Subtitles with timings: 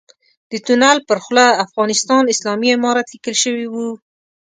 [0.51, 3.75] د تونل پر خوله افغانستان اسلامي امارت ليکل شوی و.